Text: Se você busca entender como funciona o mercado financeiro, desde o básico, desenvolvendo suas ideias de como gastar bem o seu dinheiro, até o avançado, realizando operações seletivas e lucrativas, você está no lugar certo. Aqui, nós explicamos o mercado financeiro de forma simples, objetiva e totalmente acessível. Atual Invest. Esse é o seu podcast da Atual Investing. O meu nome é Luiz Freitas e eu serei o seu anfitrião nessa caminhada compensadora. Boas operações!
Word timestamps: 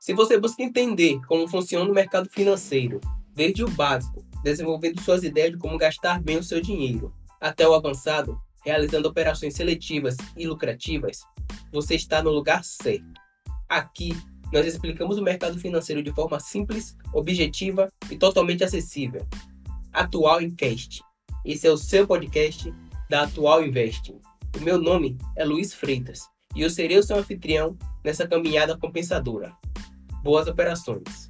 Se 0.00 0.14
você 0.14 0.38
busca 0.40 0.62
entender 0.62 1.20
como 1.26 1.46
funciona 1.46 1.90
o 1.90 1.94
mercado 1.94 2.26
financeiro, 2.30 3.02
desde 3.34 3.62
o 3.62 3.68
básico, 3.68 4.24
desenvolvendo 4.42 4.98
suas 4.98 5.22
ideias 5.22 5.52
de 5.52 5.58
como 5.58 5.76
gastar 5.76 6.22
bem 6.22 6.38
o 6.38 6.42
seu 6.42 6.58
dinheiro, 6.58 7.12
até 7.38 7.68
o 7.68 7.74
avançado, 7.74 8.40
realizando 8.64 9.06
operações 9.06 9.54
seletivas 9.54 10.16
e 10.38 10.46
lucrativas, 10.46 11.20
você 11.70 11.96
está 11.96 12.22
no 12.22 12.30
lugar 12.30 12.64
certo. 12.64 13.12
Aqui, 13.68 14.16
nós 14.50 14.64
explicamos 14.64 15.18
o 15.18 15.22
mercado 15.22 15.60
financeiro 15.60 16.02
de 16.02 16.14
forma 16.14 16.40
simples, 16.40 16.96
objetiva 17.12 17.92
e 18.10 18.16
totalmente 18.16 18.64
acessível. 18.64 19.28
Atual 19.92 20.40
Invest. 20.40 21.02
Esse 21.44 21.66
é 21.66 21.70
o 21.70 21.76
seu 21.76 22.06
podcast 22.06 22.72
da 23.10 23.24
Atual 23.24 23.66
Investing. 23.66 24.18
O 24.58 24.64
meu 24.64 24.80
nome 24.80 25.18
é 25.36 25.44
Luiz 25.44 25.74
Freitas 25.74 26.22
e 26.56 26.62
eu 26.62 26.70
serei 26.70 26.96
o 26.96 27.02
seu 27.02 27.18
anfitrião 27.18 27.76
nessa 28.02 28.26
caminhada 28.26 28.78
compensadora. 28.78 29.54
Boas 30.22 30.46
operações! 30.46 31.29